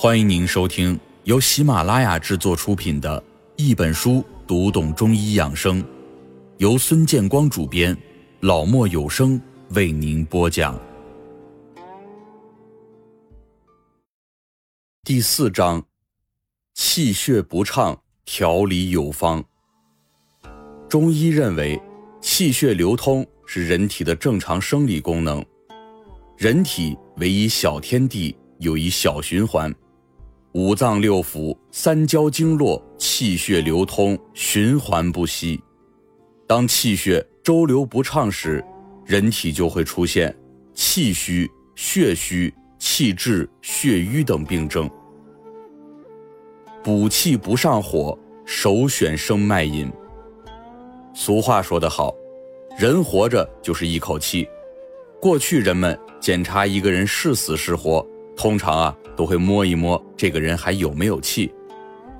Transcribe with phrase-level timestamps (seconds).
[0.00, 3.20] 欢迎您收听由喜马拉雅制作出品的
[3.56, 5.82] 《一本书读懂中医养生》，
[6.58, 7.98] 由孙建光主编，
[8.38, 10.80] 老莫有声为您播讲。
[15.02, 15.84] 第四章：
[16.74, 19.44] 气血不畅，调理有方。
[20.88, 21.76] 中医认为，
[22.20, 25.44] 气血流通是人体的正常生理功能。
[26.36, 29.74] 人体为一小天地，有一小循环。
[30.58, 35.62] 五脏六腑、三焦经络，气血流通，循环不息。
[36.48, 38.64] 当气血周流不畅时，
[39.06, 40.36] 人体就会出现
[40.74, 44.90] 气虚、血虚、气滞、血瘀等病症。
[46.82, 49.88] 补气不上火，首选生脉饮。
[51.14, 52.12] 俗话说得好，
[52.76, 54.44] 人活着就是一口气。
[55.22, 58.04] 过去人们检查一个人是死是活。
[58.36, 61.52] 通常啊，都会摸一摸这个人还有没有气，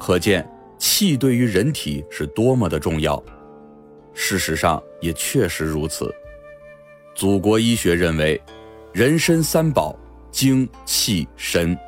[0.00, 0.44] 可见
[0.78, 3.22] 气对于人体是多么的重要。
[4.14, 6.12] 事实上也确实如此。
[7.14, 8.40] 祖国医学认为，
[8.92, 9.96] 人身三宝：
[10.32, 11.78] 精、气、神。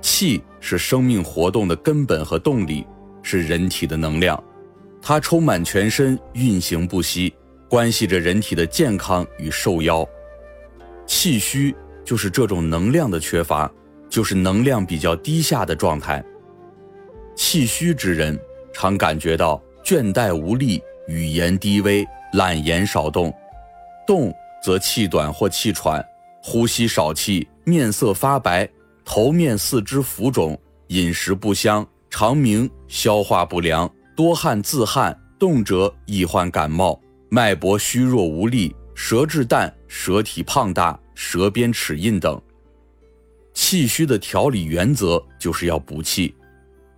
[0.00, 2.84] 气是生命活动的根本和动力，
[3.22, 4.42] 是人体的能量，
[5.00, 7.32] 它充满全身，运行不息，
[7.68, 10.04] 关系着人体的健康与寿夭。
[11.06, 11.72] 气虚。
[12.04, 13.68] 就是这种能量的缺乏，
[14.08, 16.24] 就是能量比较低下的状态。
[17.34, 18.38] 气虚之人
[18.72, 23.32] 常感觉到倦怠无力、语言低微、懒言少动，
[24.06, 26.04] 动则气短或气喘，
[26.42, 28.68] 呼吸少气，面色发白，
[29.04, 40.98] 头面四肢浮肿，饮食不香，肠鸣，消化不良，多汗自汗，动辄易患感冒，脉搏虚弱无力，舌质淡，舌体胖大。
[41.18, 42.38] 舌边齿印等，
[43.56, 46.32] 气虚的调理原则就是要补气。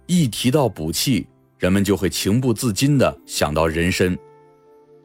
[0.06, 1.24] 一提到补气，
[1.56, 4.18] 人们就会情不自禁地想到人参。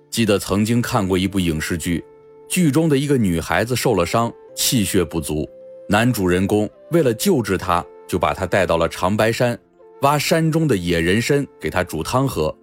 [0.09, 2.03] 记得曾经看过一部影视剧，
[2.49, 5.47] 剧中的一个女孩子受了伤，气血不足，
[5.87, 9.57] 男主人公为了救治她，就把她带到了长白山，
[10.01, 12.53] 挖山中的野人参给她煮汤喝。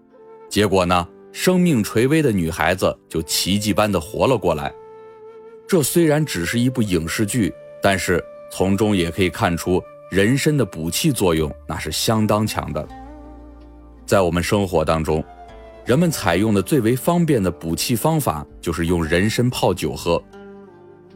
[0.48, 4.74] 结果呢，生命垂危的女孩子就奇迹般的活了过来。
[5.68, 12.86] 这虽然只是一部影视剧，但是从中也可以看出人参的补气作用那是相当强的。
[14.04, 15.24] 在我们生活当中，
[15.86, 20.22] 人们采用的最为方便的补气方法就是用人参泡酒喝。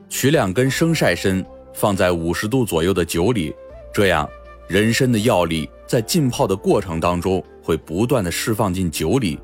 [0.08, 3.52] 取两根生晒参放在五十度左右的酒里，
[3.92, 4.28] 这样
[4.68, 9.40] 人参的药力在浸泡的过程当中会不断的释放进酒里，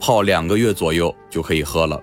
[0.00, 2.02] 泡两个月左右就可以喝了。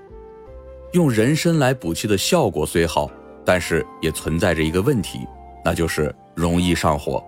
[0.94, 3.12] 用人参来补气的效果虽好，
[3.46, 5.28] 但是也存在着一个问题，
[5.64, 7.24] 那就是容易上火。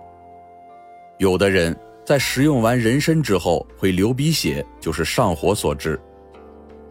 [1.18, 5.98] 有的人在食用完人参之后会流鼻血，就是上火所致。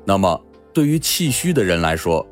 [0.05, 0.39] 那么
[0.73, 2.25] 对于气虚的人来说，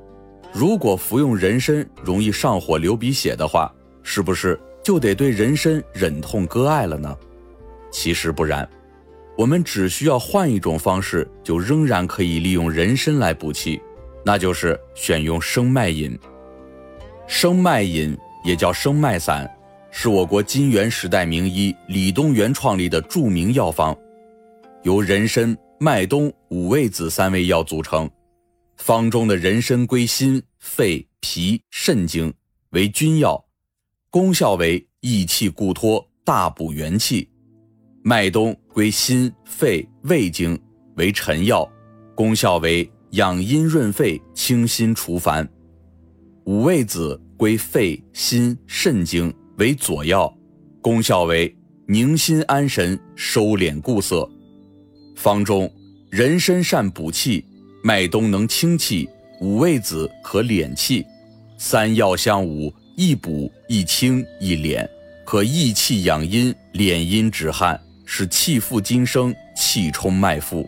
[0.51, 3.73] 如果服用人参容易上火流鼻血的话，
[4.03, 7.15] 是不是就得对人参忍痛割爱了呢？
[7.91, 8.67] 其实不然，
[9.37, 13.81] 我们只需要换一种方式，就仍然可以利用人参来补气。
[14.23, 16.17] 那就是选用生脉饮。
[17.33, 19.49] 生脉饮也叫生脉散，
[19.89, 23.97] 是我国金元时代名医李东垣创立的著名药方，
[24.83, 28.07] 由人参、麦冬、五味子三味药组成。
[28.75, 32.31] 方中的人参归心、肺、脾、肾经，
[32.71, 33.41] 为君药，
[34.09, 37.25] 功效为益气固脱、大补元气；
[38.03, 40.61] 麦冬归心、肺、胃经，
[40.97, 41.67] 为臣药，
[42.13, 42.91] 功效为。
[43.11, 45.45] 养阴润肺、清心除烦。
[46.45, 50.33] 五味子归肺、心、肾经，为佐药，
[50.81, 51.55] 功效为
[51.87, 54.27] 宁心安神、收敛固涩。
[55.15, 55.71] 方中，
[56.09, 57.45] 人参善补气，
[57.83, 59.07] 麦冬能清气，
[59.39, 61.05] 五味子可敛气，
[61.59, 64.87] 三药相伍，一补一清一敛，
[65.23, 70.67] 可益气养阴、敛阴止汗，使气复精生、气充脉腹。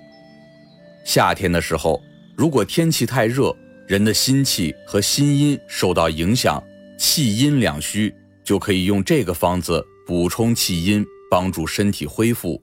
[1.04, 2.00] 夏天的时候。
[2.36, 3.56] 如果天气太热，
[3.88, 6.64] 人的心气和心阴受到影响，
[6.98, 8.14] 气阴两虚，
[8.44, 12.62] 就可以用这个方子补充气阴，帮助身体恢复。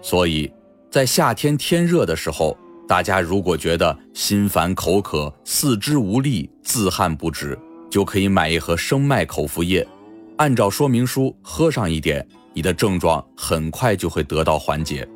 [0.00, 0.50] 所以，
[0.90, 2.56] 在夏天天热的时候，
[2.86, 7.58] 大家如果觉得心烦口渴、四肢无力、自汗不止，
[7.90, 9.86] 就可以买一盒生脉口服液，
[10.38, 15.06] 按照说明书喝上一点，你的症状很快就会得到缓解。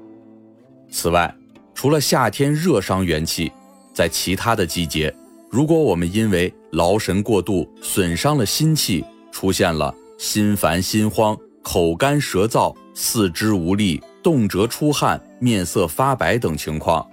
[0.91, 1.35] 此外，
[1.75, 3.51] 除了夏天热伤元气，
[3.95, 5.15] 在其他的季节，
[5.53, 17.07] 如果我们因为劳神过度损伤了心气，出现了心烦心慌、口干舌燥、四肢无力、动辄出汗、面色发白等情况，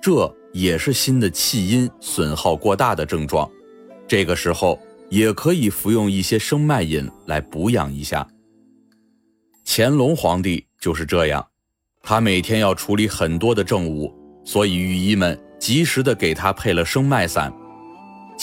[0.00, 3.46] 这也是心的气阴损耗过大的症状。
[4.08, 4.80] 这个时候
[5.10, 8.26] 也可以服用一些生脉饮来补养一下。
[9.66, 11.46] 乾隆皇帝就是这样，
[12.00, 14.10] 他每天要处理很多的政务，
[14.46, 17.52] 所以御医们及时的给他配了生脉散。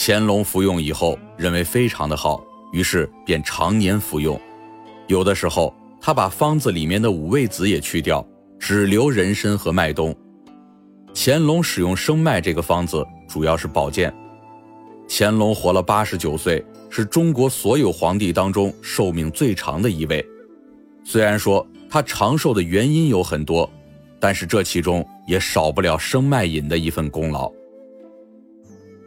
[0.02, 2.42] 乾隆服用以后，认为非常的好。
[2.72, 4.40] 于是便常年服用，
[5.08, 8.26] 有的时候他把方子里面的五味子也去掉，
[8.58, 10.16] 只留人参和麦冬。
[11.14, 14.10] 乾隆使用生麦这个方子主要是保健。
[15.06, 20.26] 乾隆活了八十九岁，是中国所有皇帝当中寿命最长的一位。
[21.04, 23.70] 虽然说他长寿的原因有很多，
[24.18, 27.52] 但是这其中也少不了生麦饮的一份功劳。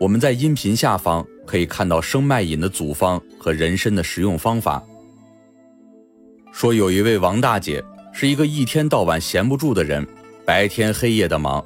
[0.03, 1.25] 我们在音频下方。
[1.45, 4.81] 可以看到生脉饮的组方和人参的食用方法。
[6.53, 7.83] 说有一位王大姐
[8.13, 10.07] 是一个一天到晚闲不住的人，
[10.45, 11.63] 白天黑夜的忙。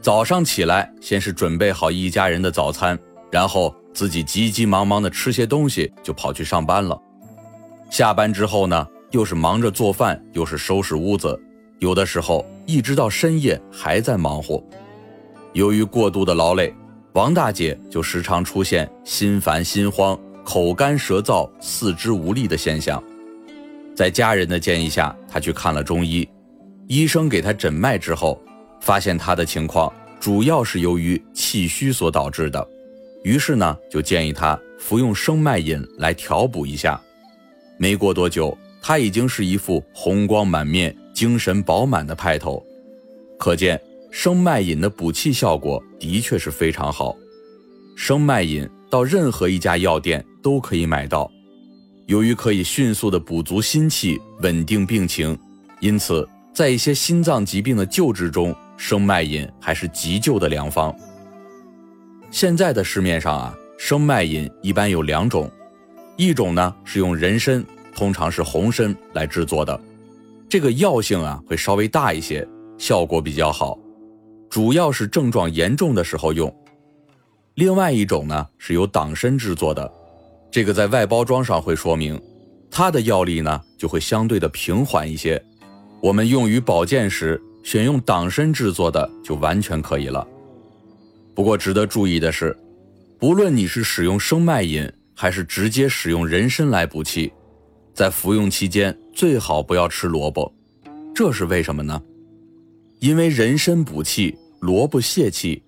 [0.00, 2.96] 早上起来，先是准备好一家人的早餐，
[3.32, 6.96] 然后自己急急忙忙的吃些东西就跑去上班了。
[7.90, 11.38] 下班之后呢，又是忙着做饭，又是收拾屋子，
[11.80, 14.62] 有的时候一直到深夜还在忙活。
[15.52, 16.72] 由于过度的劳累。
[17.12, 23.02] 王大姐就时常出现心烦心慌、口干舌燥、四肢无力的现象。
[23.96, 26.28] 在家人的建议下，她去看了中医，
[26.86, 28.40] 医生给她诊脉之后，
[28.80, 32.64] 发现她的情况主要是由于气虚所导致的，
[33.24, 37.00] 于是呢就建议她服用生脉饮来调补一下。
[37.76, 42.64] 没过多久，她已经是一副红光满面、精神饱满的派头，
[43.36, 43.80] 可见。
[44.10, 47.16] 生脉饮的补气效果的确是非常好，
[47.96, 51.30] 生脉饮到任何一家药店都可以买到。
[52.06, 55.38] 由于可以迅速的补足心气、稳定病情，
[55.78, 60.94] 因此在一些心脏疾病的救治中，生脉饮还是急救的良方。
[62.32, 65.48] 现在的市面上啊，生脉饮一般有两种，
[66.16, 67.64] 一种呢是用人参，
[67.94, 69.80] 通常是红参来制作的，
[70.48, 72.46] 这个药性啊会稍微大一些，
[72.76, 73.78] 效果比较好。
[74.50, 76.52] 主要是症状严重的时候用。
[77.54, 79.90] 另外一种呢是由党参制作的，
[80.50, 82.20] 这个在外包装上会说明，
[82.68, 85.40] 它的药力呢就会相对的平缓一些。
[86.02, 90.26] 我们用于保健时选用党参制作的就完全可以了。
[91.32, 92.56] 不过值得注意的是，
[93.18, 97.32] 不论你是使用生脉饮还是直接使用人参来补气，
[97.94, 100.52] 在服用期间最好不要吃萝卜，
[101.14, 102.02] 这是为什么呢？
[103.00, 105.62] 因为人参补气，萝卜泄气，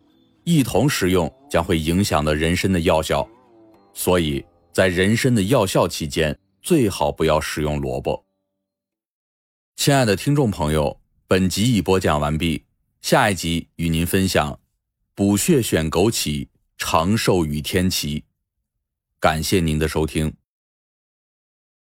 [0.45, 3.27] 一同食用将会影响到人参的药效，
[3.95, 8.23] 所以在人参的药效期间，最好不要食用萝卜。
[9.77, 12.65] 亲爱的听众朋友，本集已播讲完毕，
[13.01, 14.61] 下一集与您分享
[15.15, 18.25] 补血选枸杞，长寿与天齐。
[19.19, 20.35] 感谢您的收听。